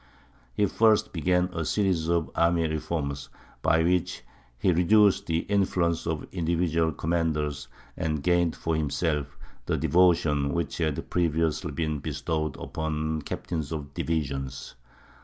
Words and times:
He 0.55 0.65
first 0.65 1.13
began 1.13 1.51
a 1.53 1.63
series 1.63 2.07
of 2.09 2.31
army 2.33 2.67
reforms, 2.67 3.29
by 3.61 3.83
which 3.83 4.23
he 4.57 4.71
reduced 4.71 5.27
the 5.27 5.41
influence 5.41 6.07
of 6.07 6.25
individual 6.31 6.91
commanders 6.91 7.67
and 7.95 8.23
gained 8.23 8.55
for 8.55 8.75
himself 8.75 9.37
the 9.67 9.77
devotion 9.77 10.55
which 10.55 10.79
had 10.79 11.07
previously 11.11 11.69
been 11.71 11.99
bestowed 11.99 12.57
upon 12.57 13.21
captains 13.21 13.71
of 13.71 13.93
divisions. 13.93 14.73